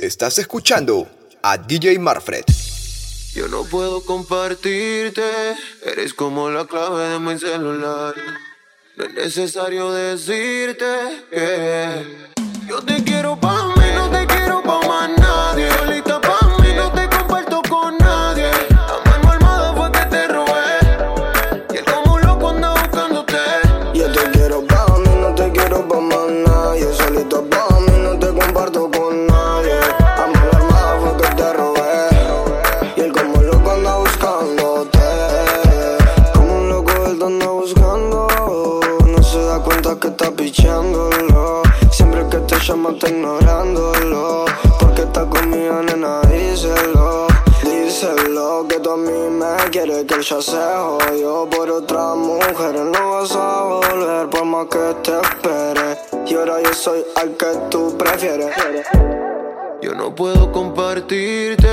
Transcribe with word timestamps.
Estás 0.00 0.38
escuchando 0.38 1.06
a 1.42 1.58
DJ 1.58 1.98
Marfred. 1.98 2.44
Yo 3.34 3.48
no 3.48 3.64
puedo 3.64 4.02
compartirte, 4.02 5.22
eres 5.84 6.14
como 6.14 6.48
la 6.48 6.64
clave 6.64 7.10
de 7.10 7.18
mi 7.18 7.38
celular. 7.38 8.14
No 8.96 9.04
es 9.04 9.12
necesario 9.12 9.92
decirte 9.92 10.86
que 11.30 12.16
yo 12.66 12.80
te 12.80 13.04
quiero 13.04 13.38
pa' 13.38 13.74
mí, 13.76 13.84
no 13.94 14.29
ya 50.30 50.40
se 50.40 50.56
jodió 50.56 51.48
por 51.50 51.68
otra 51.70 52.14
mujer. 52.14 52.76
No 52.76 53.10
vas 53.10 53.34
a 53.34 53.62
volver 53.64 54.30
por 54.30 54.44
más 54.44 54.66
que 54.66 54.94
te 55.02 55.20
espere. 55.20 55.98
Y 56.24 56.34
ahora 56.34 56.62
yo 56.62 56.72
soy 56.72 57.04
al 57.16 57.36
que 57.36 57.46
tú 57.68 57.96
prefieres. 57.98 58.54
Yo 59.82 59.92
no 59.94 60.14
puedo 60.14 60.52
compartirte, 60.52 61.68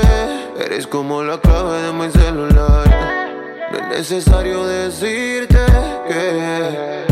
eres 0.59 0.88
como 0.88 1.23
la 1.23 1.39
clave 1.39 1.83
de 1.83 1.94
mi 1.94 2.09
celular. 2.09 3.30
No 3.72 3.77
es 3.77 3.88
necesario 3.89 4.66
decirte 4.66 5.59
que 6.08 7.06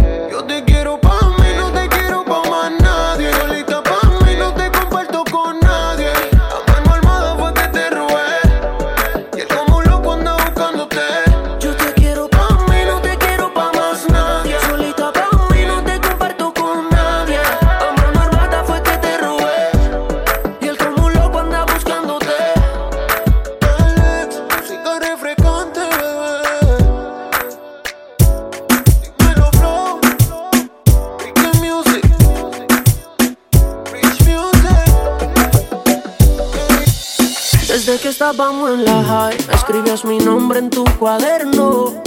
en 40.53 40.69
tu 40.69 40.83
cuaderno. 40.99 42.01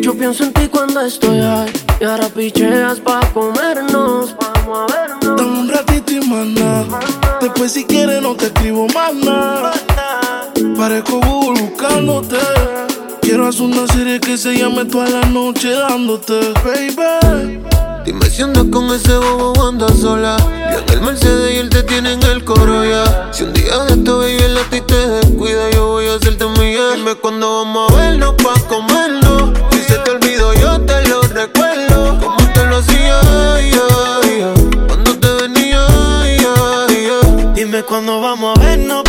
Yo 0.00 0.14
pienso 0.14 0.44
en 0.44 0.52
ti 0.52 0.68
cuando 0.68 1.00
estoy 1.00 1.40
high. 1.40 1.72
Y 2.00 2.04
ahora 2.04 2.28
picheas 2.28 3.00
pa' 3.00 3.20
comernos. 3.32 4.36
Vamos 4.38 4.78
a 4.78 4.92
vernos. 4.92 5.36
Dame 5.36 5.60
un 5.60 5.68
ratito 5.68 6.12
y 6.12 6.20
más 6.20 6.46
nada. 6.46 7.00
Después 7.40 7.72
si 7.72 7.84
quieres 7.84 8.20
no 8.20 8.34
te 8.34 8.46
escribo 8.46 8.86
más 8.88 9.14
nada. 9.14 9.72
Parezco 10.76 11.20
Google 11.20 11.62
buscándote. 11.62 12.36
Quiero 13.22 13.46
hacer 13.48 13.62
una 13.62 13.86
serie 13.86 14.20
que 14.20 14.36
se 14.36 14.56
llame 14.56 14.84
toda 14.84 15.08
la 15.08 15.26
noche 15.26 15.70
dándote, 15.70 16.52
baby. 16.64 17.62
Dime 18.08 18.30
si 18.30 18.40
andas 18.40 18.64
con 18.72 18.90
ese 18.90 19.18
bobo 19.18 19.52
o 19.52 19.68
andas 19.68 19.98
sola. 19.98 20.34
Yo 20.72 20.78
en 20.78 20.88
el 20.94 21.00
Mercedes 21.02 21.54
y 21.54 21.58
él 21.58 21.68
te 21.68 21.82
tiene 21.82 22.14
en 22.14 22.22
el 22.22 22.42
coro 22.42 22.82
ya. 22.82 23.28
Si 23.34 23.42
un 23.42 23.52
día 23.52 23.84
de 23.84 23.92
esto 23.92 24.20
baby 24.20 24.44
el 24.44 24.58
ti 24.70 24.80
te 24.80 25.08
descuida, 25.08 25.70
yo 25.72 25.88
voy 25.88 26.06
a 26.06 26.14
hacerte 26.14 26.46
mía. 26.58 26.92
Dime 26.96 27.16
cuándo 27.16 27.58
vamos 27.58 27.92
a 27.92 27.96
vernos 27.96 28.32
pa' 28.42 28.58
comernos. 28.66 29.50
Si 29.72 29.82
se 29.82 29.98
te 29.98 30.10
olvidó, 30.12 30.54
yo 30.54 30.80
te 30.86 31.06
lo 31.06 31.20
recuerdo. 31.20 32.18
Como 32.18 32.52
te 32.54 32.64
lo 32.64 32.78
hacía, 32.78 33.20
ay, 33.56 33.72
ay. 33.74 34.70
cuando 34.86 35.18
te 35.18 35.28
venía, 35.42 35.86
ay. 36.22 36.38
Dime 37.54 37.82
cuándo 37.82 38.22
vamos 38.22 38.58
a 38.58 38.62
vernos 38.62 39.02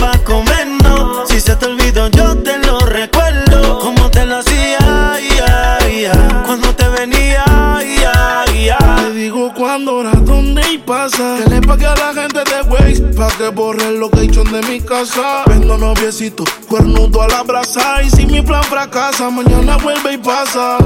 pasa. 11.70 11.80
Que 11.80 11.86
le 11.86 11.86
pague 11.86 11.86
a 11.86 11.96
la 11.96 12.14
gente 12.14 12.29
de 12.44 12.62
Waze 12.70 13.02
Pa' 13.18 13.30
que 13.38 13.50
borre 13.50 13.88
el 13.88 14.00
location 14.00 14.50
de 14.52 14.62
mi 14.64 14.80
casa. 14.80 15.44
Vendo 15.48 15.78
noviecito, 15.78 16.44
cuernudo 16.68 17.22
a 17.22 17.28
la 17.28 17.44
brasa. 17.44 18.02
Y 18.04 18.10
si 18.10 18.26
mi 18.26 18.42
plan 18.42 18.64
fracasa, 18.64 19.30
mañana 19.30 19.78
vuelve 19.78 20.14
y 20.14 20.18
pasa. 20.18 20.78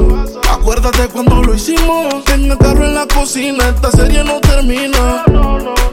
Acuérdate 0.49 1.07
cuando 1.09 1.43
lo 1.43 1.53
hicimos. 1.53 2.13
En 2.33 2.51
el 2.51 2.57
carro 2.57 2.85
en 2.85 2.95
la 2.95 3.05
cocina, 3.07 3.69
esta 3.69 3.91
serie 3.91 4.23
no 4.23 4.39
termina. 4.39 5.23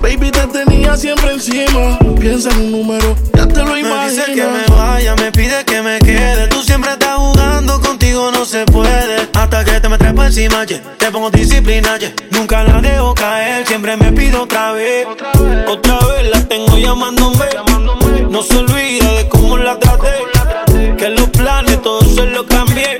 Baby, 0.01 0.31
te 0.31 0.47
tenía 0.47 0.97
siempre 0.97 1.33
encima. 1.33 1.99
Piensa 2.19 2.51
en 2.51 2.59
un 2.59 2.73
número, 2.73 3.17
ya 3.35 3.47
te 3.47 3.61
lo 3.61 3.73
Me 3.73 3.81
imaginas. 3.81 4.11
dice 4.11 4.25
que 4.35 4.45
me 4.45 4.77
vaya, 4.77 5.15
me 5.17 5.31
pide 5.33 5.65
que 5.65 5.83
me 5.83 5.99
quede. 5.99 6.49
Tú 6.49 6.63
siempre 6.63 6.93
estás 6.93 7.17
jugando, 7.17 7.81
contigo 7.81 8.31
no 8.33 8.45
se 8.45 8.65
puede. 8.67 9.29
Hasta 9.35 9.65
que 9.65 9.81
te 9.81 9.89
me 9.89 9.99
trepo 9.99 10.23
encima, 10.23 10.65
yeah. 10.65 10.81
te 10.99 11.11
pongo 11.11 11.31
disciplina, 11.31 11.99
yeah. 11.99 12.13
Nunca 12.31 12.63
la 12.65 12.81
dejo 12.81 13.15
caer, 13.15 13.67
siempre 13.67 13.97
me 13.97 14.13
pido 14.13 14.43
otra 14.43 14.73
vez. 14.73 15.07
Otra 15.07 15.33
vez 15.33 15.50
la 16.31 16.41
tengo 16.49 16.77
llamándome. 16.77 17.47
No 18.29 18.43
se 18.43 18.59
olvida 18.59 19.13
de 19.15 19.29
cómo 19.29 19.57
la 19.57 19.79
traté. 19.79 20.25
Que 20.97 21.11
los 21.11 21.29
planes 21.31 21.83
todos 21.83 22.15
se 22.15 22.27
los 22.27 22.45
cambié. 22.45 22.99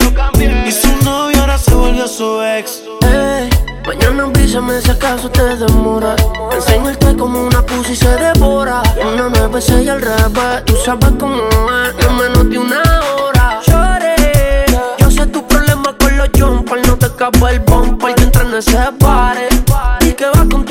Y 0.67 0.73
su 0.73 0.89
novio 1.05 1.41
ahora 1.41 1.59
se 1.59 1.75
volvió 1.75 2.09
su 2.09 2.43
ex. 2.43 2.83
Ey, 3.03 3.51
mañana 3.87 4.25
avísame 4.25 4.81
si 4.81 4.91
acaso 4.91 5.31
te 5.31 5.57
demora. 5.57 6.17
Enseñarte 6.53 7.17
como 7.17 7.47
una 7.47 7.63
pussy 7.63 7.95
se 7.95 8.09
devora. 8.09 8.83
Una 9.01 9.29
nueve, 9.29 9.61
seis 9.61 9.89
al 9.89 10.01
revés. 10.01 10.65
Tú 10.67 10.75
sabes 10.85 11.13
cómo 11.19 11.37
es, 11.37 12.07
en 12.07 12.17
menos 12.17 12.51
de 12.51 12.59
una 12.59 12.83
hora. 13.23 13.61
Lloré, 13.67 14.67
yo 14.99 15.11
sé 15.11 15.27
tu 15.27 15.47
problema 15.47 15.95
con 15.99 16.17
los 16.17 16.29
jumpers. 16.37 16.87
No 16.89 16.97
te 16.97 17.07
escapa 17.07 17.51
el 17.51 17.61
bumper 17.61 18.15
que 18.15 18.23
entra 18.25 18.43
en 18.43 18.55
ese 18.55 18.79
pare. 18.99 19.50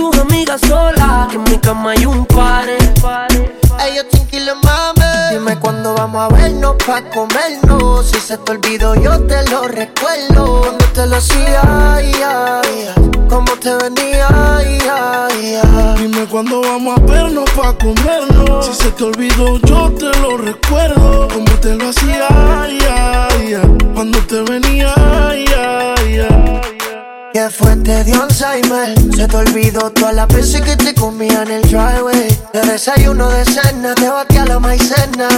Tus 0.10 0.22
amigas 0.22 0.62
sola. 0.62 1.28
Que 1.30 1.38
en 1.38 1.44
mi 1.44 1.58
cama 1.58 1.92
hay 1.92 2.06
un 2.06 2.26
pare. 2.26 2.78
Ey, 3.80 3.96
yo 3.96 4.08
tranquilo, 4.08 4.56
mami. 4.64 5.00
Dime 5.32 5.58
cuándo 5.60 5.94
vamos 5.96 6.22
a 6.22 6.36
vernos 6.36 6.76
pa' 6.86 7.02
comernos. 7.10 8.08
Si 8.08 8.20
se 8.20 8.38
te 8.38 8.52
olvidó, 8.52 8.96
yo 8.96 9.20
te 9.22 9.44
lo 9.50 9.68
recuerdo. 9.68 10.62
Cuando 10.62 10.86
te 10.94 11.06
lo 11.06 11.18
hacía, 11.18 11.62
ay. 11.96 12.14
Cómo 13.30 13.52
te 13.58 13.76
venía, 13.76 14.28
ay. 14.30 14.80
Dime 15.98 16.26
cuándo 16.26 16.62
vamos 16.62 16.98
a 16.98 17.02
vernos 17.02 17.50
pa' 17.52 17.74
comernos. 17.78 18.66
Si 18.66 18.74
se 18.74 18.92
te 18.92 19.04
olvidó, 19.04 19.58
yo 19.60 19.92
te 19.92 20.18
lo 20.20 20.38
recuerdo. 20.38 21.28
Como 21.28 21.52
te 21.62 21.76
lo 21.76 21.90
hacía. 21.90 22.28
Cuando 23.94 24.20
te 24.20 24.42
venía, 24.44 24.94
ay, 27.40 27.46
ay, 27.46 27.48
ay. 27.48 27.50
¿Qué 27.50 27.50
fue? 27.50 27.74
Te 27.78 28.04
dio 28.04 28.22
Alzheimer. 28.22 28.94
Se 29.16 29.26
te 29.26 29.38
olvidó 29.38 29.90
todas 29.92 30.14
las 30.14 30.28
veces 30.28 30.60
que 30.60 30.76
te 30.76 30.94
comía 30.94 31.44
en 31.44 31.52
el 31.52 31.62
driveway. 31.62 32.28
De 32.52 32.62
desayuno 32.62 33.30
de 33.30 33.46
cena, 33.46 33.96
te 33.96 34.38
a 34.38 34.46
la 34.46 34.60
maicena. 34.60 35.30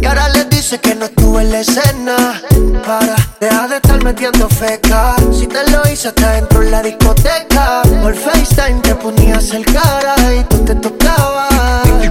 Y 0.00 0.06
ahora 0.06 0.30
le 0.30 0.46
dice 0.46 0.78
que 0.78 0.94
no 0.94 1.04
estuve 1.04 1.42
en 1.42 1.52
la 1.52 1.60
escena. 1.60 2.40
Para, 2.86 3.14
deja 3.40 3.68
de 3.68 3.76
estar 3.76 4.02
metiendo 4.02 4.48
feca. 4.48 5.16
Si 5.38 5.46
te 5.46 5.70
lo 5.70 5.82
hice, 5.92 6.12
te 6.12 6.26
dentro 6.26 6.62
en 6.62 6.70
la 6.70 6.82
discoteca. 6.82 7.82
Por 8.02 8.14
FaceTime 8.14 8.80
te 8.80 8.94
ponías 8.94 9.50
el 9.50 9.66
cara 9.66 10.14
y 10.34 10.42
tú 10.44 10.64
te 10.64 10.74
tocabas. 10.76 11.50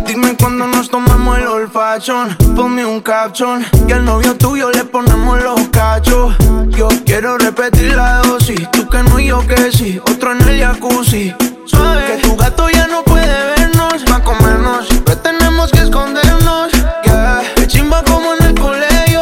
Dime 0.05 0.35
cuando 0.37 0.67
nos 0.67 0.89
tomamos 0.89 1.39
el 1.39 1.47
olfaction. 1.47 2.35
Ponme 2.55 2.85
un 2.85 3.01
caption. 3.01 3.65
Y 3.87 3.93
al 3.93 4.05
novio 4.05 4.35
tuyo 4.35 4.69
le 4.69 4.83
ponemos 4.85 5.41
los 5.41 5.67
cachos. 5.69 6.35
Yo 6.69 6.87
quiero 7.05 7.37
repetir 7.37 7.95
la 7.95 8.19
dosis. 8.19 8.69
Tú 8.71 8.87
que 8.87 9.03
no, 9.03 9.19
yo 9.19 9.38
que 9.47 9.71
sí. 9.71 9.99
Otro 10.03 10.31
en 10.31 10.41
el 10.47 10.59
jacuzzi. 10.59 11.33
Suave. 11.65 12.05
Que 12.05 12.27
tu 12.27 12.35
gato 12.35 12.69
ya 12.69 12.87
no 12.87 13.03
puede 13.03 13.55
vernos. 13.57 14.03
Va 14.11 14.17
a 14.17 14.23
comernos. 14.23 14.87
Pero 15.05 15.17
tenemos 15.19 15.71
que 15.71 15.79
escondernos. 15.79 16.71
Yeah. 17.03 17.41
Que 17.55 17.67
chimba 17.67 18.03
como 18.03 18.33
en 18.35 18.43
el 18.47 18.59
colegio. 18.59 19.21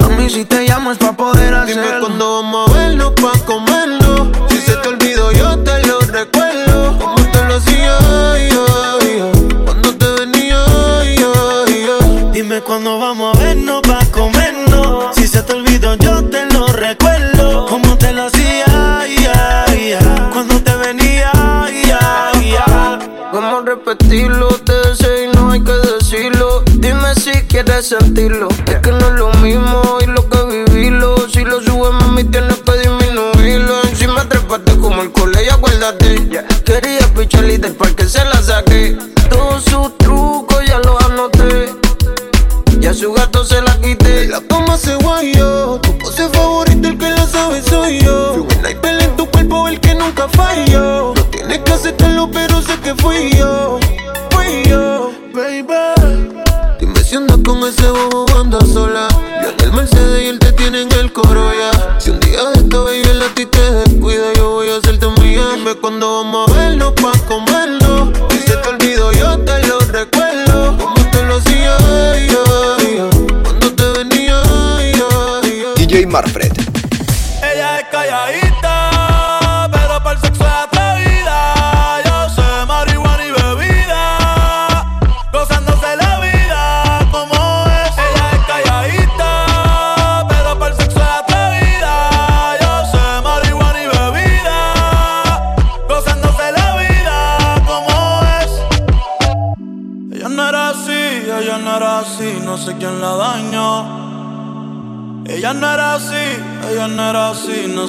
Mami, 0.00 0.30
si 0.30 0.44
te 0.44 0.66
llamo 0.66 0.92
es 0.92 0.98
pa' 0.98 1.12
poder 1.12 1.54
hacerlo. 1.54 1.82
Dime 1.82 2.00
cuando 2.00 2.42
vamos 2.42 2.70
a 2.70 2.74
vernos 2.74 3.12
pa' 3.12 3.38
comernos. 3.46 4.28
Si 4.50 4.58
se 4.58 4.76
te 4.76 4.88
olvidó, 4.88 5.32
yo 5.32 5.58
te 5.58 5.86
lo 5.86 6.00
recuerdo. 6.00 6.98
Como 6.98 7.30
te 7.30 7.44
lo 7.44 7.56
hacía, 7.56 7.98
cuando 9.64 9.96
te 9.96 10.06
venía, 10.20 10.64
Dime 12.32 12.60
cuando 12.60 12.98
vamos 12.98 13.25
quieres 27.76 27.88
sentirlo. 27.88 28.48
Es 28.66 28.85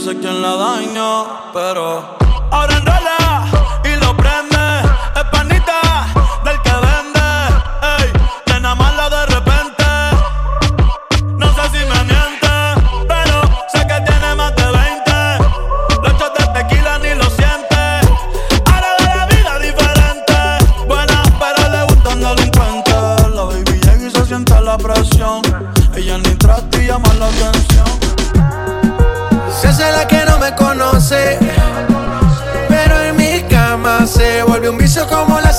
así, 0.09 0.19
no 0.23 0.36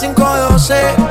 512 0.00 1.07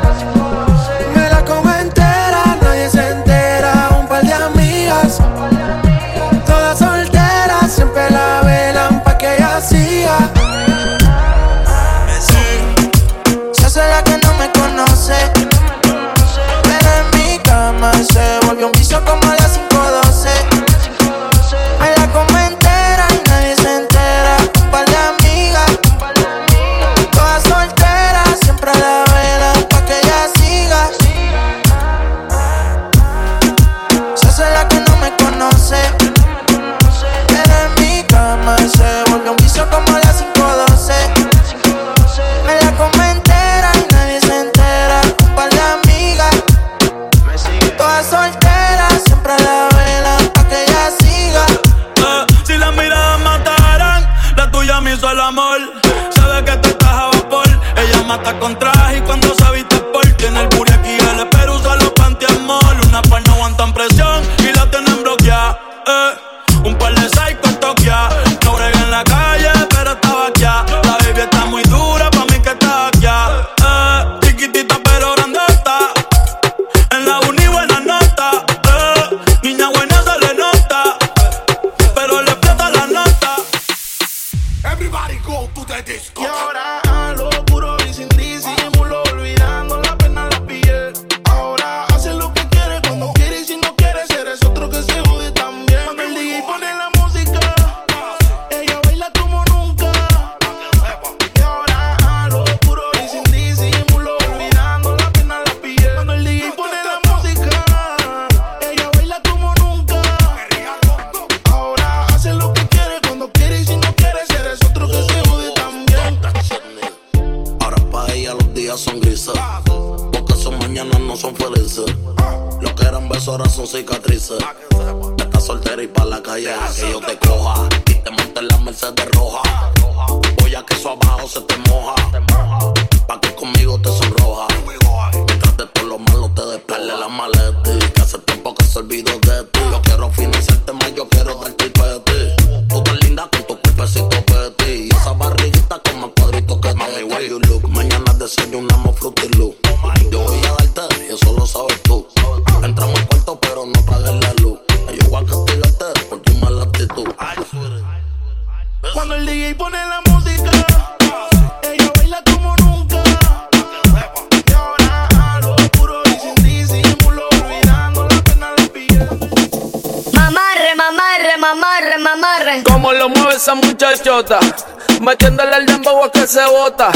metiéndole 175.00 175.58
el 175.58 175.66
dembow 175.68 176.04
a 176.04 176.12
que 176.12 176.26
se 176.26 176.44
bota. 176.46 176.90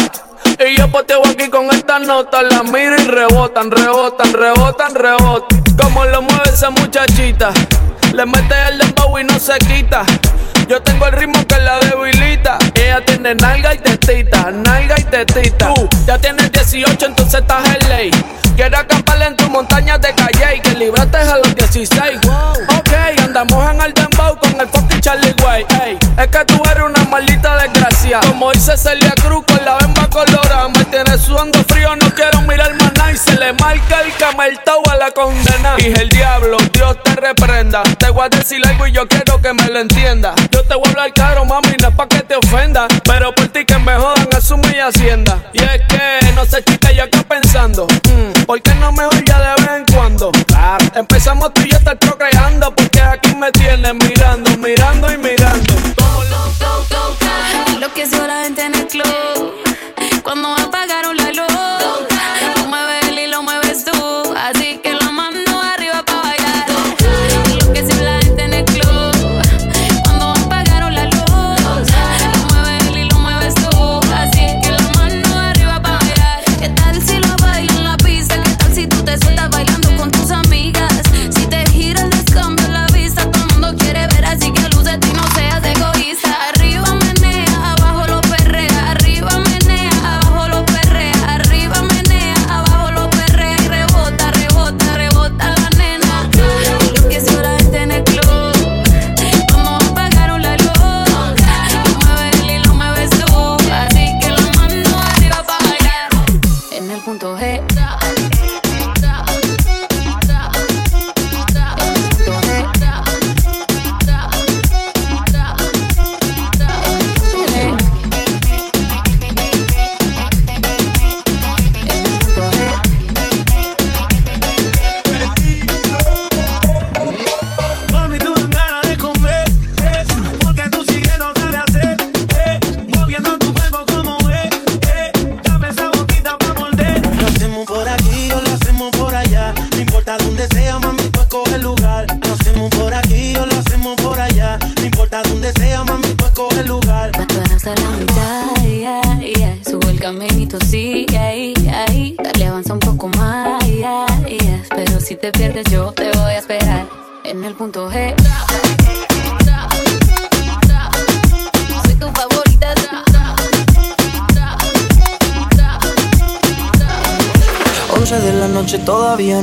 Y 0.60 0.75
yo 0.78 0.90
poteo 0.90 1.22
aquí 1.28 1.50
con 1.50 1.70
esta 1.72 2.00
nota, 2.00 2.42
la 2.42 2.63
miro 2.63 2.96
y 3.00 3.06
rebotan, 3.06 3.70
rebotan, 3.70 4.34
rebotan, 4.34 4.96
rebotan. 4.96 5.63
Como 5.80 6.06
lo 6.06 6.24
mueve 6.24 6.50
esa 6.51 6.72
muchachita, 6.72 7.51
le 8.13 8.25
mete 8.25 8.56
el 8.70 8.80
dembow 8.80 9.20
y 9.20 9.24
no 9.24 9.40
se 9.40 9.56
quita. 9.60 10.04
Yo 10.68 10.82
tengo 10.82 11.06
el 11.06 11.13
ritmo 11.13 11.46
que 11.46 11.58
la 11.60 11.80
debilita. 11.80 12.58
Ella 12.74 13.06
tiene 13.06 13.36
nalga 13.36 13.75
y 13.75 13.78
tetita, 13.78 14.50
nalga 14.51 14.96
y 15.00 15.04
tetita. 15.04 15.74
Tú 15.75 15.90
ya 16.08 16.18
tienes 16.18 16.51
18, 16.51 17.06
entonces 17.06 17.42
estás 17.42 17.63
en 17.68 17.90
ley. 17.90 18.12
Quiero 18.56 18.78
acamparle 18.78 19.25
en 19.25 19.36
tu 19.36 19.50
montaña 19.50 19.98
de 19.98 20.13
calle 20.13 20.56
y 20.58 20.60
que 20.62 20.72
libraste 20.72 21.18
a 21.18 21.38
los 21.38 21.56
16. 21.56 22.20
Ok, 22.78 22.94
andamos 23.24 23.72
en 23.72 23.82
el 23.82 23.94
dembow 23.94 24.38
con 24.38 24.60
el 24.60 24.68
fucking 24.68 25.01
Charlie 25.01 25.36
Way. 25.44 25.66
es 26.18 26.28
que 26.28 26.46
tú 26.46 26.62
Como 28.20 28.51
dice 28.51 28.75
Celia 28.75 29.13
Cruz 29.22 29.46
con 29.48 29.63
la 29.63 29.77
bemba 29.77 30.10
colorada. 30.10 30.68
Me 30.68 30.84
tienes 30.86 31.22
sudando 31.22 31.63
frío, 31.63 31.96
no 31.96 32.13
quiero 32.13 32.41
mirar 32.41 32.74
más 32.75 32.91
nada. 32.94 33.12
Y 33.12 33.18
se 33.18 33.38
le 33.39 33.53
marca 33.53 34.01
el 34.01 34.13
cameltao 34.18 34.82
a 34.91 34.98
la 34.98 35.12
condena. 35.12 35.75
Y 35.77 35.86
el 35.98 36.10
diablo, 36.10 36.58
Dios 36.74 36.98
te 37.03 37.15
reprenda. 37.15 37.84
Te 37.84 38.10
voy 38.10 38.25
a 38.25 38.30
decir 38.30 38.62
algo 38.68 38.86
y 38.88 38.91
yo 38.91 39.08
quiero 39.08 39.41
que 39.41 39.53
me 39.53 39.65
lo 39.68 39.80
entienda. 39.80 40.34
Yo 40.51 40.62
te 40.63 40.75
voy 40.75 40.88
a 40.88 40.89
hablar 40.89 41.13
caro, 41.13 41.46
mami, 41.46 41.74
no 41.82 41.88
es 41.88 41.96
pa' 41.96 42.08
que 42.08 42.20
te 42.20 42.36
ofenda. 42.36 42.88
Pero 43.06 43.34
por 43.34 43.48
ti 43.48 43.63
que 43.63 43.77
me 43.77 43.96
jodan, 43.96 44.27
asume 44.36 44.75
y 44.75 44.80
hacienda. 44.80 45.41
Y 45.53 45.63
es 45.63 45.82
que 45.88 46.34
no 46.36 46.46
sé, 46.46 46.63
chica, 46.63 46.91
yo 46.91 47.03
acá 47.03 47.24
pensando. 47.24 47.88
Mm, 47.88 48.44
¿Por 48.46 48.62
qué 48.62 48.74
no 48.75 48.91
mejor 48.91 49.24
ya 49.24 49.39
de 49.39 49.62
vez 49.62 49.72
en 49.77 49.96
cuando? 49.96 50.32
Claro. 50.48 50.86
Empezamos 50.96 51.53
tú 51.53 51.62
y 51.62 51.70
yo 51.70 51.77
estar 51.77 51.98
procreando. 51.98 52.75
Porque 52.75 53.00
aquí 53.01 53.34
me 53.36 53.51
tienes 53.51 53.94
mirando, 53.94 54.11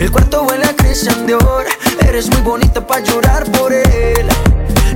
El 0.00 0.10
cuarto 0.10 0.42
huele 0.42 0.64
a 0.64 0.76
Christian 0.76 1.26
Dior. 1.26 1.66
Eres 2.06 2.28
muy 2.30 2.40
bonita 2.42 2.86
para 2.86 3.02
llorar 3.02 3.50
por 3.52 3.72
él. 3.72 4.26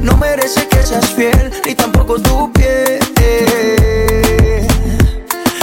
No 0.03 0.17
merece 0.17 0.69
que 0.69 0.83
seas 0.85 1.07
fiel, 1.11 1.53
ni 1.67 1.75
tampoco 1.75 2.21
tu 2.21 2.53
piel. 2.53 3.01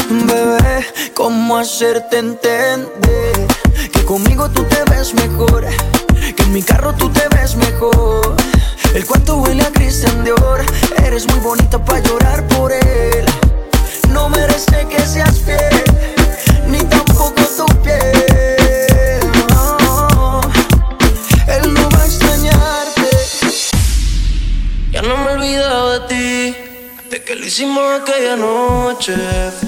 Bebé, 0.09 0.85
¿cómo 1.13 1.57
hacerte 1.57 2.17
entender 2.17 3.47
que 3.93 4.03
conmigo 4.05 4.49
tú 4.49 4.63
te 4.63 4.83
ves 4.91 5.13
mejor? 5.13 5.65
Que 6.35 6.43
en 6.43 6.53
mi 6.53 6.63
carro 6.63 6.93
tú 6.93 7.09
te 7.09 7.27
ves 7.35 7.55
mejor. 7.55 8.35
El 8.93 9.05
cuarto 9.05 9.37
huele 9.37 9.63
a 9.63 9.71
Christian 9.71 10.23
Dior. 10.23 10.65
Eres 11.05 11.27
muy 11.27 11.39
bonita 11.39 11.83
para 11.83 11.99
llorar 11.99 12.47
por 12.47 12.71
él. 12.71 13.25
No 14.09 14.29
merece 14.29 14.87
que 14.89 14.99
seas 15.05 15.39
fiel, 15.39 15.83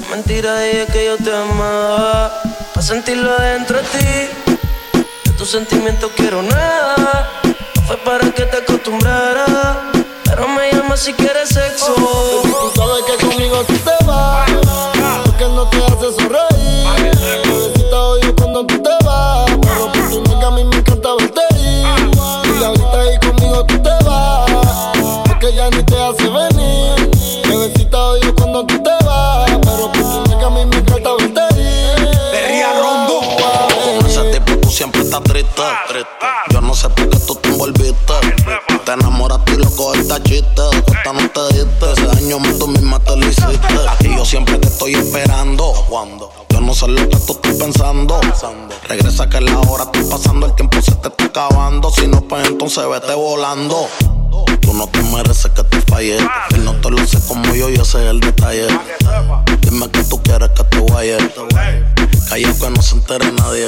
mentira 0.09 0.53
de 0.55 0.85
que 0.91 1.05
yo 1.05 1.17
te 1.17 1.33
amaba, 1.33 2.41
para 2.73 2.85
sentirlo 2.85 3.37
dentro 3.37 3.77
de 3.77 3.83
ti. 3.83 4.99
De 5.25 5.31
tus 5.37 5.49
sentimientos 5.49 6.11
quiero 6.15 6.41
nada, 6.41 7.29
fue 7.87 7.97
para 7.97 8.31
que 8.31 8.43
te 8.43 8.57
acostumbrara. 8.57 9.91
Pero 10.25 10.47
me 10.49 10.71
llama 10.71 10.97
si 10.97 11.13
quieres 11.13 11.49
sexo. 11.49 11.95
Baby, 11.95 12.53
tú 12.61 12.71
sabes 12.75 13.03
que 13.05 13.25
conmigo 13.25 13.63
tú 13.63 13.77
te 13.77 14.05
vas. 14.05 14.51
Porque 15.25 15.45
no 15.45 15.69
te 15.69 15.77
hace 15.77 16.21
sonreír. 16.21 16.48
Estás 35.09 35.23
triste. 35.23 35.61
Yo 36.51 36.61
no 36.61 36.73
sé 36.75 36.87
por 36.89 37.09
qué 37.09 37.17
tú 37.19 37.35
te 37.35 37.49
envolviste. 37.49 38.13
Te 38.85 38.91
enamoraste 38.91 39.53
y 39.53 39.57
loco 39.57 39.93
esta 39.95 40.21
chiste. 40.21 40.61
Cuesta 40.85 41.13
no 41.13 41.29
te 41.29 41.55
diste. 41.55 41.91
Ese 41.93 42.05
daño 42.05 42.37
tú 42.59 42.67
misma 42.67 42.99
te 42.99 43.15
lo 43.15 43.27
hiciste. 43.27 43.57
Y 44.01 44.15
yo 44.15 44.23
siempre 44.23 44.57
te 44.59 44.67
estoy 44.67 44.93
esperando. 44.93 45.73
Yo 46.49 46.61
no 46.61 46.73
sé 46.75 46.87
lo 46.87 47.09
que 47.09 47.17
tú 47.17 47.33
estás 47.33 47.55
pensando. 47.55 48.21
Regresa 48.87 49.27
que 49.27 49.41
la 49.41 49.59
hora 49.61 49.85
está 49.85 49.99
pasando. 50.09 50.45
El 50.45 50.55
tiempo 50.55 50.79
se 50.81 50.93
te 50.95 51.07
está 51.07 51.25
acabando. 51.25 51.89
Si 51.89 52.07
no, 52.07 52.21
pues 52.21 52.47
entonces 52.47 52.87
vete 52.87 53.15
volando. 53.15 53.87
Tú 54.61 54.73
no 54.73 54.87
te 54.87 55.01
mereces 55.01 55.51
que 55.51 55.63
te 55.63 55.81
falle. 55.81 56.17
Él 56.17 56.63
no 56.63 56.75
te 56.75 56.91
lo 56.91 57.01
hace 57.01 57.19
como 57.27 57.55
yo, 57.55 57.69
y 57.69 57.75
ese 57.75 58.03
es 58.03 58.09
el 58.11 58.19
detalle. 58.19 58.67
Dime 59.61 59.89
que 59.89 60.03
tú 60.03 60.21
quieres 60.21 60.49
que 60.49 60.63
te 60.65 60.79
vaya. 60.91 61.17
Calla 62.29 62.53
que 62.53 62.69
no 62.69 62.81
se 62.81 62.95
entere 62.95 63.31
nadie. 63.31 63.67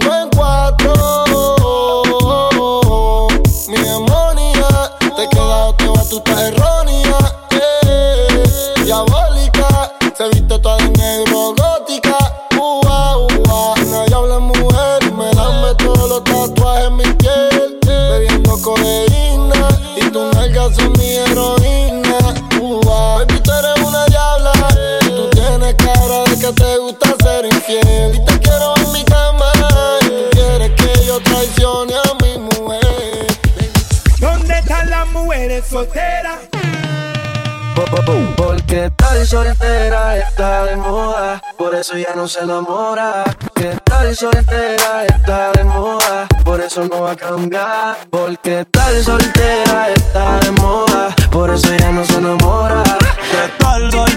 eso 41.81 41.97
ya 41.97 42.13
no 42.15 42.27
se 42.27 42.41
enamora. 42.41 43.23
Que 43.55 43.75
tal 43.83 44.15
soltera 44.15 45.05
está 45.07 45.51
de 45.51 45.63
moda, 45.63 46.27
por 46.45 46.61
eso 46.61 46.85
no 46.85 47.01
va 47.01 47.11
a 47.11 47.15
cambiar. 47.15 47.97
Porque 48.09 48.65
tal 48.69 49.03
soltera 49.03 49.89
está 49.89 50.39
de 50.39 50.51
moda, 50.51 51.15
por 51.31 51.49
eso 51.49 51.75
ya 51.75 51.91
no 51.91 52.05
se 52.05 52.17
enamora. 52.17 52.83
Que 52.83 53.63
tal 53.63 53.91
soltera 53.91 54.10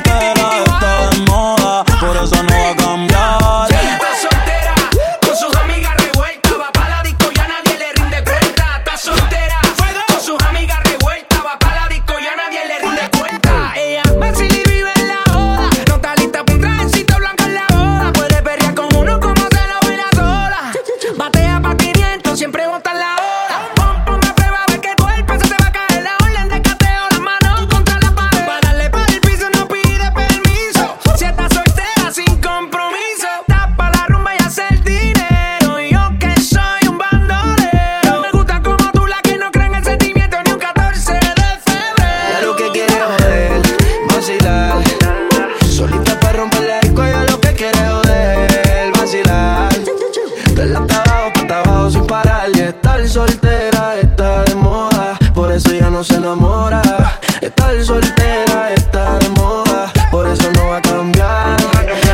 soltera 57.84 58.72
está 58.72 59.18
de 59.18 59.28
moda, 59.30 59.92
por 60.10 60.26
eso 60.26 60.50
no 60.52 60.68
va 60.68 60.78
a 60.78 60.82
cambiar. 60.82 61.56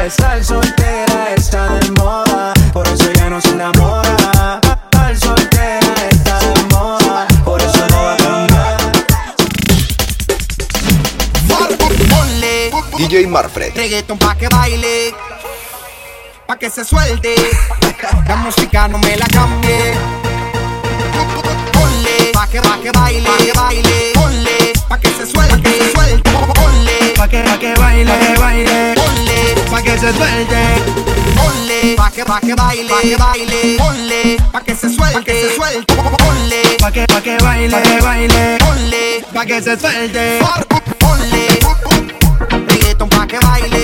Estar 0.04 0.42
soltera 0.44 1.34
está 1.36 1.78
de 1.78 1.90
moda, 1.92 2.52
por 2.72 2.86
eso 2.88 3.12
ya 3.12 3.30
no 3.30 3.40
se 3.40 3.50
enamora. 3.50 4.60
Estar 4.62 5.16
soltera 5.16 5.94
está 6.10 6.38
de 6.40 6.62
moda, 6.74 7.28
por 7.44 7.60
eso 7.60 7.86
no 7.88 8.02
va 8.02 8.14
a 8.14 8.16
cambiar. 8.16 8.78
Ponle 12.10 12.70
DJ 12.96 13.26
Marfred. 13.28 13.72
reggaeton 13.76 14.18
pa' 14.18 14.34
que 14.34 14.48
baile, 14.48 15.14
pa' 16.46 16.56
que 16.58 16.68
se 16.68 16.84
suelte. 16.84 17.34
La 18.26 18.36
música 18.36 18.88
no 18.88 18.98
me 18.98 19.16
la 19.16 19.26
cambie. 19.26 20.29
Ponle 27.40 27.46
Pa' 27.46 27.58
que, 27.58 27.72
pa' 27.72 27.72
que 27.72 27.74
baile, 27.74 28.10
pa' 28.12 28.20
que 28.20 28.36
baile. 28.36 28.94
Ponle 28.96 29.54
Pa' 29.70 29.82
que 29.82 29.98
se 29.98 30.12
suelte. 30.12 30.60
Ponle 31.36 31.96
pa' 31.96 32.10
que, 32.10 32.24
pa' 32.24 32.40
que 32.40 32.54
baile, 32.54 32.88
pa' 32.88 33.00
que 33.00 33.16
baile. 33.16 33.76
Ponle 33.78 34.36
pa' 34.52 34.60
que 34.60 34.74
se 34.74 34.88
suelte, 34.90 35.14
pa' 35.14 35.24
que 35.24 35.32
se 35.32 35.56
suelte. 35.56 35.94
Ponle 35.96 36.62
Pa' 36.78 36.90
que, 36.90 37.06
pa' 37.06 37.20
que 37.20 37.36
baile, 37.38 37.70
pa' 37.70 37.82
que 37.82 38.00
baile. 38.00 38.58
Ponle 38.58 39.24
Pa' 39.32 39.46
que 39.46 39.62
se 39.62 39.76
suelte. 39.78 40.40
Ponle 40.98 41.46
reggaeton 42.68 43.08
pa' 43.08 43.26
que 43.26 43.38
baile, 43.38 43.79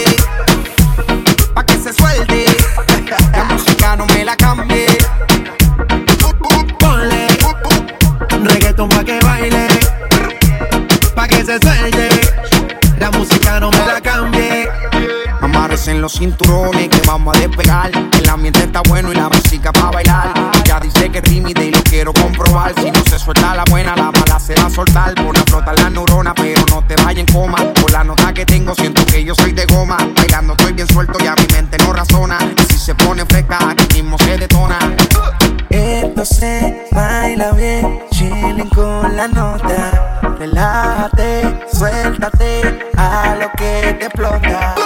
cinturones 16.16 16.88
que 16.88 17.00
vamos 17.06 17.36
a 17.36 17.40
despegar. 17.40 17.90
El 17.90 18.28
ambiente 18.28 18.60
está 18.60 18.80
bueno 18.88 19.12
y 19.12 19.14
la 19.14 19.28
música 19.28 19.72
pa' 19.72 19.90
bailar. 19.90 20.32
Ya 20.64 20.80
dice 20.80 21.10
que 21.10 21.18
es 21.18 21.24
tímida 21.24 21.62
y 21.62 21.70
lo 21.70 21.82
quiero 21.82 22.12
comprobar. 22.12 22.74
Si 22.80 22.90
no 22.90 23.00
se 23.08 23.18
suelta 23.18 23.54
la 23.54 23.64
buena, 23.70 23.94
la 23.96 24.10
mala 24.10 24.40
se 24.40 24.54
va 24.54 24.66
a 24.66 24.70
soltar. 24.70 25.14
Pon 25.14 25.36
a 25.36 25.42
flotar 25.42 25.78
la 25.78 25.90
neurona, 25.90 26.34
pero 26.34 26.62
no 26.70 26.82
te 26.86 26.96
vayas 26.96 27.26
en 27.26 27.26
coma. 27.26 27.58
Por 27.80 27.92
la 27.92 28.04
nota 28.04 28.32
que 28.32 28.46
tengo, 28.46 28.74
siento 28.74 29.04
que 29.06 29.24
yo 29.24 29.34
soy 29.34 29.52
de 29.52 29.66
goma. 29.66 29.96
Bailando 30.16 30.54
estoy 30.54 30.72
bien 30.72 30.88
suelto 30.88 31.18
y 31.22 31.26
a 31.26 31.34
mi 31.34 31.46
mente 31.52 31.78
no 31.78 31.92
razona. 31.92 32.38
Y 32.56 32.72
si 32.72 32.78
se 32.78 32.94
pone 32.94 33.24
fresca, 33.26 33.58
aquí 33.70 34.02
mismo 34.02 34.18
se 34.18 34.38
detona. 34.38 34.78
Esto 35.68 36.24
se 36.24 36.86
baila 36.92 37.52
bien, 37.52 38.00
chilling 38.10 38.68
con 38.70 39.16
la 39.16 39.28
nota. 39.28 40.20
Relájate, 40.38 41.66
suéltate 41.72 42.78
a 42.96 43.36
lo 43.38 43.50
que 43.52 43.96
te 43.98 44.06
explota. 44.06 44.85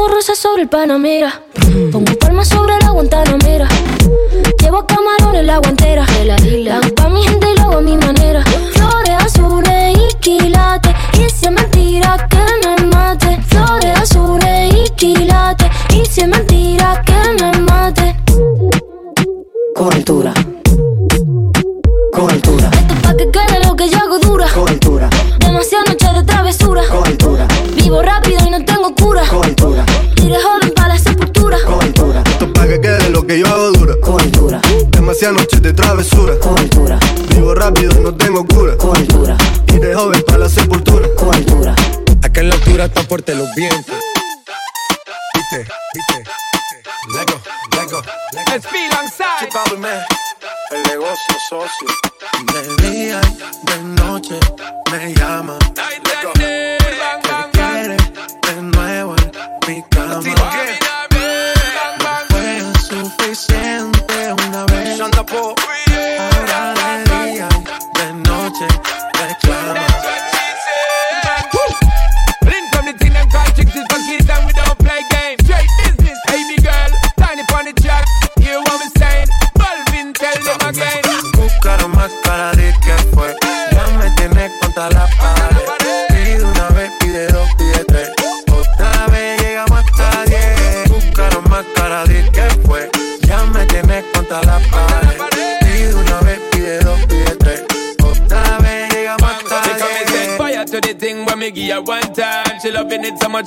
Pongo 0.00 0.14
rosas 0.14 0.38
sobre 0.38 0.62
el 0.62 0.68
Panamera. 0.70 1.42
Pongo 1.92 2.14
palmas 2.18 2.48
sobre 2.48 2.74
la 2.78 2.88
Guantanamera. 2.88 3.68
Llevo 4.58 4.86
camarones 4.86 5.44
la 5.44 5.58
guantera. 5.58 6.06
La 6.24 6.36
hago 6.78 6.94
pa' 6.94 7.10
mi 7.10 7.22
gente 7.22 7.46
y 7.52 7.56
lo 7.58 7.64
hago 7.64 7.76
a 7.76 7.80
mi 7.82 7.98
manera. 7.98 8.42
Flores 8.72 9.16
azules 9.22 9.98
y 9.98 10.14
quilates. 10.20 10.94
Y 11.18 11.28
si 11.28 11.44
es 11.44 11.52
mentira 11.52 12.16
que 12.30 12.38
me 12.66 12.86
mate. 12.86 13.42
Flores 13.48 14.00
azules 14.00 14.74
y 14.74 14.88
quilates. 14.94 15.68
Y 15.92 16.06
si 16.06 16.22
es 16.22 16.28
mentira 16.28 17.02
que 17.04 17.09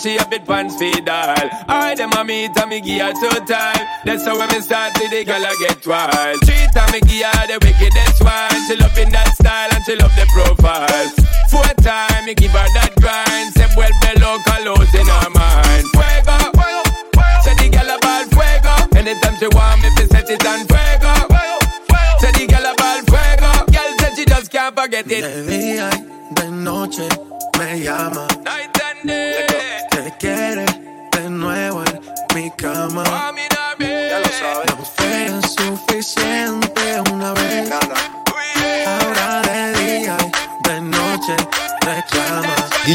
she 0.04 0.18
a 0.18 0.26
bit 0.28 0.46
pants 0.46 0.76
feed 0.76 1.08
all. 1.08 1.50
I 1.68 1.96
them 1.96 2.12
a 2.12 2.24
meet 2.26 2.58
and 2.58 2.70
me 2.70 2.82
give 2.82 3.02
her 3.02 3.14
two 3.14 3.46
time. 3.46 3.88
That's 4.04 4.26
how 4.26 4.38
when 4.38 4.50
me 4.50 4.60
start 4.60 4.98
see 4.98 5.08
the 5.08 5.24
girl 5.24 5.46
a 5.46 5.56
get 5.58 5.88
wild. 5.88 6.42
Treat 6.42 6.76
and 6.76 6.92
me 6.92 7.00
give 7.00 7.26
her 7.26 7.33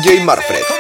DJ 0.09 0.25
Marfred. 0.25 0.78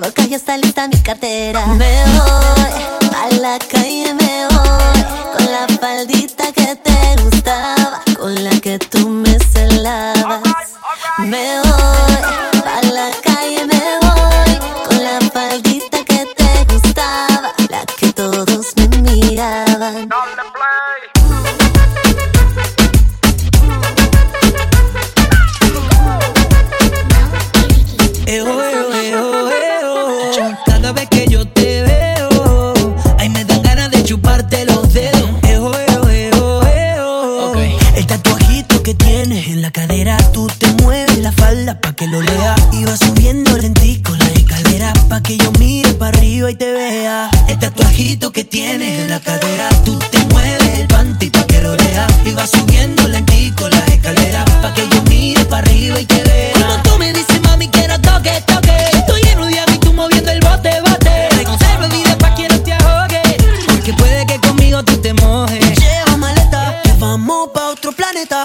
boca 0.00 0.24
ya 0.24 0.36
está 0.36 0.56
lista 0.56 0.88
mi 0.88 0.98
cartera. 1.00 1.66
Me 1.66 2.04
voy. 2.04 2.99
Que 45.22 45.36
yo 45.36 45.52
mire 45.58 45.92
para 45.94 46.16
arriba 46.16 46.50
y 46.50 46.56
te 46.56 46.72
vea. 46.72 47.30
El 47.46 47.58
tatuajito 47.58 48.32
que 48.32 48.42
tienes 48.42 49.00
en 49.00 49.10
la 49.10 49.20
cadera. 49.20 49.68
Tú 49.84 49.98
te 50.10 50.18
mueves 50.26 50.78
el 50.78 50.86
panty 50.88 51.30
pa' 51.30 51.46
que 51.46 51.60
lo 51.60 51.76
lea. 51.76 52.06
Y 52.24 52.32
vas 52.32 52.50
subiendo 52.50 53.06
lentico 53.06 53.68
la 53.68 53.78
escalera. 53.86 54.44
Pa' 54.62 54.74
que 54.74 54.88
yo 54.88 55.02
mire 55.02 55.44
para 55.44 55.62
arriba 55.62 56.00
y 56.00 56.06
te 56.06 56.22
vea. 56.22 56.52
Como 56.54 56.82
tú 56.82 56.98
me 56.98 57.12
dices, 57.12 57.40
mami, 57.42 57.68
quiero 57.68 58.00
toque, 58.00 58.42
toque. 58.46 58.76
Estoy 58.92 59.20
en 59.32 59.40
un 59.40 59.50
y 59.52 59.78
tú 59.78 59.92
moviendo 59.92 60.30
el 60.32 60.40
bote, 60.40 60.80
bote. 60.80 61.28
Te 61.36 61.44
conservo 61.44 61.88
vida 61.88 62.16
pa' 62.18 62.34
que 62.34 62.48
no 62.48 62.60
te 62.60 62.72
ahogue. 62.72 63.22
Porque 63.66 63.92
puede 63.92 64.26
que 64.26 64.40
conmigo 64.40 64.82
tú 64.82 64.96
te 64.96 65.12
mojes. 65.14 65.78
Lleva 65.78 66.16
maleta, 66.16 66.80
que 66.82 66.92
vamos 66.94 67.50
pa' 67.54 67.68
otro 67.68 67.92
planeta. 67.92 68.44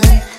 life. 0.00 0.31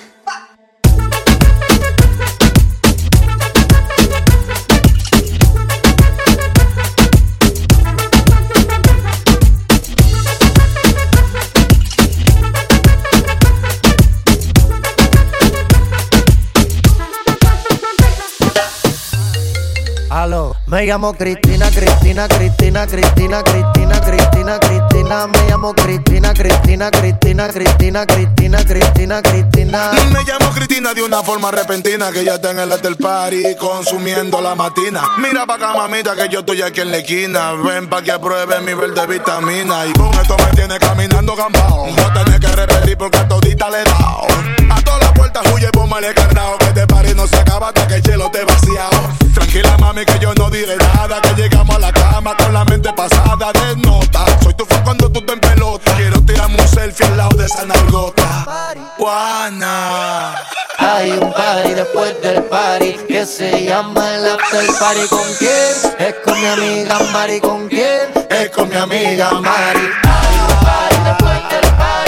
Llamo 20.86 21.14
Cristina, 21.14 21.70
Cristina, 21.70 22.28
Cristina, 22.28 22.86
Cristina, 22.86 23.42
Cristina, 23.42 24.00
Cristina, 24.00 24.58
Cristina. 24.58 25.26
Me 25.26 25.48
llamo 25.48 25.72
Cristina, 25.72 26.32
Cristina, 26.34 26.90
Cristina, 26.90 27.48
Cristina, 27.48 28.06
Cristina, 28.06 28.64
Cristina, 28.64 29.22
Cristina. 29.22 29.90
Me 30.12 30.24
llamo 30.24 30.50
Cristina 30.54 30.92
de 30.92 31.02
una 31.02 31.22
forma 31.22 31.50
repentina 31.50 32.10
que 32.10 32.24
ya 32.24 32.34
está 32.34 32.50
en 32.50 32.58
el 32.58 32.72
hotel 32.72 32.96
party 32.96 33.56
consumiendo 33.58 34.40
la 34.40 34.54
matina. 34.54 35.02
Mira 35.18 35.46
pa' 35.46 35.54
acá, 35.54 35.74
mamita, 35.74 36.14
que 36.16 36.28
yo 36.28 36.40
estoy 36.40 36.62
aquí 36.62 36.80
en 36.80 36.90
la 36.90 36.98
esquina. 36.98 37.52
Ven 37.52 37.88
pa' 37.88 38.02
que 38.02 38.12
apruebe 38.12 38.60
mi 38.60 38.74
verde 38.74 39.06
vitamina. 39.06 39.86
Y 39.86 39.92
con 39.92 40.12
esto 40.14 40.36
me 40.36 40.56
tiene 40.56 40.78
caminando 40.78 41.34
gambao. 41.36 41.86
No 41.86 42.12
tenés 42.12 42.40
que 42.40 42.48
repetir 42.48 42.98
porque 42.98 43.18
a 43.18 43.28
todita 43.28 43.70
le 43.70 43.82
he 43.82 43.84
dado. 43.84 44.26
A 44.70 44.82
todas 44.82 45.00
las 45.00 45.12
puertas 45.12 45.42
huye, 45.52 45.70
póngale 45.70 46.12
candado. 46.14 46.58
Que 46.58 46.66
te 46.66 46.86
party 46.86 47.14
no 47.14 47.26
se 47.26 47.36
acaba 47.36 47.68
hasta 47.68 47.86
que 47.86 47.94
el 47.94 48.02
hielo 48.02 48.30
te 48.30 48.44
vaciado. 48.44 49.12
Tranquila, 49.34 49.76
mami, 49.78 50.04
que 50.04 50.18
yo 50.18 50.34
no 50.34 50.50
diré 50.50 50.73
Que 50.74 51.42
llegamos 51.42 51.76
a 51.76 51.78
la 51.78 51.92
cama 51.92 52.36
con 52.36 52.52
la 52.52 52.64
mente 52.64 52.92
pasada 52.92 53.52
de 53.52 53.76
nota. 53.76 54.24
Soy 54.42 54.52
tu 54.54 54.64
fan 54.66 54.82
cuando 54.82 55.08
tú 55.10 55.20
te 55.20 55.32
en 55.32 55.40
pelota. 55.40 55.94
Quiero 55.96 56.20
tirarme 56.22 56.60
un 56.60 56.68
selfie 56.68 57.06
al 57.06 57.16
lado 57.16 57.36
de 57.36 57.46
esa 57.46 57.64
nalgota. 57.64 58.74
Juana. 58.98 60.34
Hay 60.78 61.12
un 61.12 61.32
party 61.32 61.74
después 61.74 62.20
del 62.22 62.42
party 62.44 62.94
que 63.06 63.24
se 63.24 63.64
llama 63.64 64.16
el 64.16 64.26
after 64.26 64.66
party. 64.80 65.06
¿Con 65.08 65.34
quién? 65.38 65.96
Es 66.00 66.14
con 66.24 66.40
mi 66.40 66.46
amiga 66.46 66.98
Mari. 67.12 67.40
¿Con 67.40 67.68
quién? 67.68 68.10
Es 68.28 68.50
con 68.50 68.68
mi 68.68 68.76
amiga 68.76 69.30
Mari. 69.30 69.88
Hay 70.02 70.38
un 70.40 70.64
party 70.64 70.96
después 71.04 71.48
del 71.50 71.72
party 71.74 72.03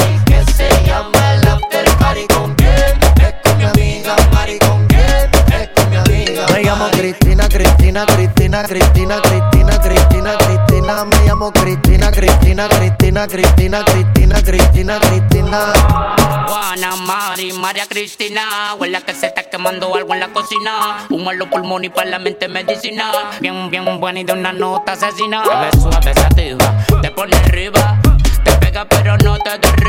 llamo 6.76 6.90
Cristina, 6.90 7.48
Cristina, 7.48 8.04
Cristina, 8.04 8.62
Cristina, 8.62 9.20
Cristina, 9.20 9.78
Cristina, 9.78 10.36
Cristina. 10.36 11.04
Me 11.04 11.16
llamo 11.26 11.50
Cristina, 11.52 12.10
Cristina, 12.10 12.68
Cristina, 12.68 13.26
Cristina, 13.26 13.84
Cristina, 13.84 14.42
Cristina, 14.42 14.98
Cristina. 15.00 15.72
Juana, 16.46 16.96
Mari, 16.96 17.52
María 17.52 17.86
Cristina. 17.86 18.74
Huele 18.78 19.02
que 19.02 19.14
se 19.14 19.26
está 19.26 19.42
quemando 19.44 19.94
algo 19.94 20.14
en 20.14 20.20
la 20.20 20.28
cocina. 20.28 21.06
Humo 21.08 21.32
en 21.32 21.38
los 21.38 21.48
pulmones 21.48 21.90
y 21.90 21.92
para 21.92 22.10
la 22.10 22.18
mente 22.18 22.48
medicina. 22.48 23.10
Bien, 23.40 23.70
bien 23.70 23.98
buena 23.98 24.20
y 24.20 24.24
de 24.24 24.32
una 24.32 24.52
nota 24.52 24.92
asesina. 24.92 25.42
Ves 25.42 25.80
suave, 25.80 26.12
sativa, 26.14 26.84
te 27.00 27.10
pone 27.10 27.36
arriba. 27.36 27.98
Te 28.44 28.52
pega 28.52 28.84
pero 28.84 29.16
no 29.18 29.38
te 29.38 29.58
derriba. 29.58 29.85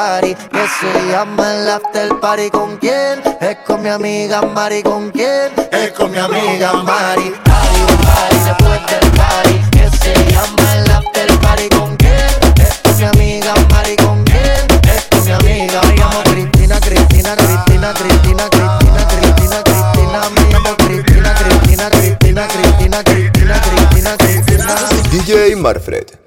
Party 0.00 0.34
que 0.34 0.64
se 0.78 1.10
llama 1.10 1.44
el 1.56 1.68
after 1.68 2.08
party. 2.20 2.48
¿Con 2.50 2.78
quién? 2.78 3.20
Es 3.38 3.56
con 3.66 3.82
mi 3.82 3.90
amiga 3.90 4.40
Mari. 4.40 4.82
¿Con 4.82 5.10
quién? 5.10 5.52
Es 5.70 5.92
con 5.92 6.10
mi 6.10 6.16
amiga 6.16 6.72
Mari. 6.72 7.34
Hay 7.56 7.76
un 7.86 7.96
party 8.06 8.38
después 8.48 8.80
del 8.90 9.06
party 9.20 9.56
que 9.72 9.84
se 9.98 10.14
llama 10.32 10.66
el 10.76 10.90
after 10.90 11.28
party. 11.40 11.68
¿Con 11.68 11.96
quién? 11.96 12.32
Es 12.64 12.74
con 12.82 12.96
mi 12.96 13.04
amiga 13.04 13.52
Mari. 13.72 13.96
¿Con 13.96 14.24
quién? 14.24 14.62
Es 14.94 15.04
con 15.10 15.22
mi 15.26 15.32
amiga. 15.32 15.80
Llamo 15.98 16.22
Cristina, 16.30 16.80
Cristina, 16.80 17.36
Cristina, 17.36 17.92
Cristina, 18.00 18.44
Cristina, 18.54 19.02
Cristina, 19.12 19.58
Cristina. 19.68 20.20
Me 20.34 20.42
llamo 20.52 20.76
Cristina, 20.76 21.34
Cristina, 21.34 21.90
Cristina, 21.90 22.48
Cristina, 22.48 23.04
Cristina, 23.04 23.60
Cristina, 23.60 24.16
Cristina. 24.16 24.74
DJ 25.10 25.56
Marfred. 25.56 26.19